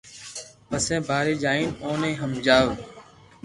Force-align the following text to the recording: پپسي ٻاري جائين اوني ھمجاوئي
پپسي 0.67 0.97
ٻاري 1.07 1.33
جائين 1.43 1.69
اوني 1.83 2.11
ھمجاوئي 2.21 2.75